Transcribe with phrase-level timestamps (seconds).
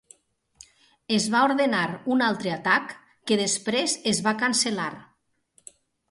[1.17, 1.81] Es va ordenar
[2.15, 2.95] un altre atac
[3.31, 4.89] que després es va cancel·lar.